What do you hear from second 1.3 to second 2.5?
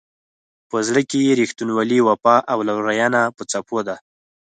رښتینولي، وفا